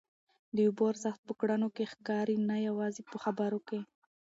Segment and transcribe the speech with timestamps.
[0.55, 3.79] د اوبو ارزښت په کړنو کي ښکاري نه یوازي په خبرو کي.